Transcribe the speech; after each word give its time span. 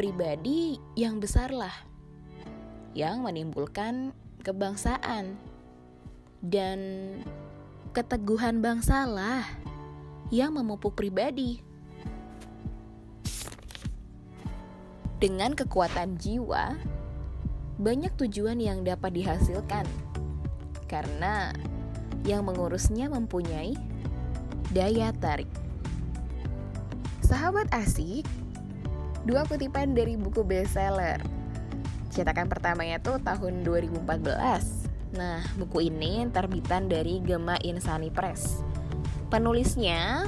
pribadi 0.00 0.80
yang 0.96 1.20
besarlah 1.20 1.76
yang 2.96 3.20
menimbulkan 3.20 4.16
kebangsaan 4.40 5.36
dan 6.40 6.80
keteguhan 7.92 8.64
bangsalah 8.64 9.44
yang 10.32 10.56
memupuk 10.56 10.96
pribadi. 10.96 11.60
Dengan 15.20 15.52
kekuatan 15.52 16.16
jiwa, 16.16 16.80
banyak 17.76 18.16
tujuan 18.24 18.56
yang 18.56 18.80
dapat 18.80 19.20
dihasilkan 19.20 19.84
karena 20.88 21.52
yang 22.24 22.48
mengurusnya 22.48 23.12
mempunyai 23.12 23.76
daya 24.72 25.12
tarik. 25.20 25.52
Sahabat 27.20 27.68
asik, 27.76 28.24
dua 29.24 29.44
kutipan 29.48 29.92
dari 29.96 30.16
buku 30.16 30.44
bestseller. 30.44 31.20
Cetakan 32.10 32.50
pertamanya 32.50 32.98
tuh 32.98 33.22
tahun 33.22 33.62
2014 33.62 34.90
Nah, 35.10 35.42
buku 35.58 35.90
ini 35.90 36.22
terbitan 36.30 36.86
dari 36.86 37.18
Gema 37.18 37.58
Insani 37.66 38.14
Press. 38.14 38.62
Penulisnya, 39.26 40.26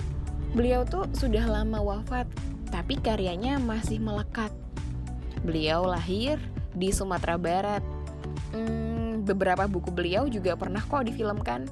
beliau 0.55 0.83
tuh 0.83 1.07
sudah 1.15 1.47
lama 1.47 1.79
wafat, 1.79 2.27
tapi 2.71 2.99
karyanya 2.99 3.63
masih 3.63 4.03
melekat. 4.03 4.51
Beliau 5.47 5.87
lahir 5.87 6.39
di 6.75 6.91
Sumatera 6.91 7.39
Barat. 7.39 7.83
Hmm, 8.51 9.23
beberapa 9.23 9.71
buku 9.71 9.95
beliau 9.95 10.27
juga 10.27 10.59
pernah 10.59 10.83
kok 10.83 11.07
difilmkan. 11.07 11.67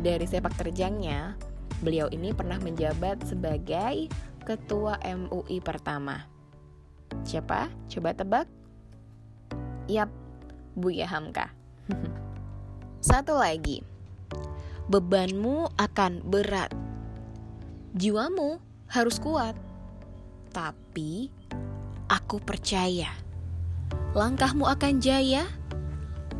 Dari 0.00 0.24
sepak 0.24 0.56
terjangnya, 0.56 1.36
beliau 1.84 2.08
ini 2.12 2.32
pernah 2.32 2.56
menjabat 2.60 3.28
sebagai 3.28 4.08
Ketua 4.46 5.02
MUI 5.02 5.58
pertama. 5.58 6.22
Siapa? 7.26 7.66
Coba 7.90 8.14
tebak. 8.14 8.46
Yap, 9.90 10.06
Buya 10.78 11.10
Hamka. 11.10 11.50
Satu 13.10 13.34
lagi, 13.42 13.82
bebanmu 14.86 15.74
akan 15.74 16.22
berat, 16.22 16.70
jiwamu 17.98 18.62
harus 18.86 19.18
kuat, 19.18 19.58
tapi 20.54 21.34
aku 22.06 22.38
percaya 22.38 23.10
langkahmu 24.14 24.62
akan 24.62 25.02
jaya. 25.02 25.42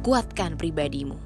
Kuatkan 0.07 0.55
pribadimu. 0.55 1.19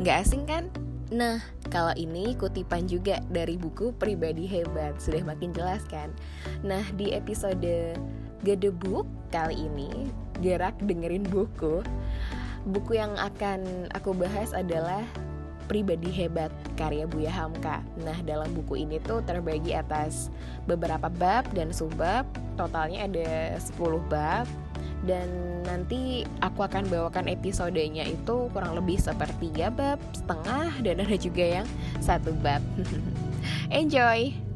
Gak 0.00 0.24
asing 0.24 0.48
kan? 0.48 0.72
Nah, 1.10 1.42
kalau 1.74 1.90
ini 1.98 2.38
kutipan 2.38 2.86
juga 2.86 3.18
dari 3.34 3.58
buku 3.58 3.90
Pribadi 3.98 4.46
Hebat 4.46 5.02
Sudah 5.02 5.26
makin 5.26 5.50
jelas 5.50 5.82
kan? 5.90 6.14
Nah, 6.62 6.86
di 6.94 7.10
episode 7.10 7.98
Gedebuk 8.46 9.10
kali 9.34 9.66
ini 9.66 9.90
Gerak 10.38 10.78
dengerin 10.78 11.26
buku 11.26 11.82
Buku 12.62 12.94
yang 12.94 13.18
akan 13.18 13.90
aku 13.90 14.14
bahas 14.14 14.54
adalah 14.54 15.02
Pribadi 15.70 16.10
Hebat 16.10 16.50
karya 16.74 17.06
Buya 17.06 17.30
Hamka. 17.30 17.86
Nah, 18.02 18.18
dalam 18.26 18.50
buku 18.58 18.82
ini 18.82 18.98
tuh 19.06 19.22
terbagi 19.22 19.70
atas 19.70 20.34
beberapa 20.66 21.06
bab 21.06 21.46
dan 21.54 21.70
subbab. 21.70 22.26
Totalnya 22.58 23.06
ada 23.06 23.54
10 23.54 23.78
bab 24.10 24.50
dan 25.06 25.30
nanti 25.64 26.28
aku 26.42 26.66
akan 26.66 26.90
bawakan 26.90 27.30
episodenya 27.30 28.04
itu 28.04 28.50
kurang 28.50 28.74
lebih 28.74 28.98
sepertiga 28.98 29.70
bab, 29.70 30.02
setengah 30.12 30.74
dan 30.82 31.06
ada 31.06 31.16
juga 31.16 31.62
yang 31.62 31.66
satu 32.02 32.34
bab. 32.42 32.60
Enjoy. 33.70 34.49